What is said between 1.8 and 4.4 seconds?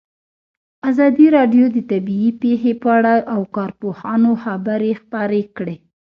طبیعي پېښې په اړه د کارپوهانو